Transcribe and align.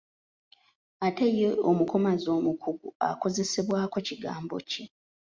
Ate 1.07 1.25
ye 1.37 1.49
omukomazi 1.69 2.27
omukugu 2.37 2.87
akozesebwako 3.11 3.97
kigambo 4.07 4.55
ki? 4.69 4.83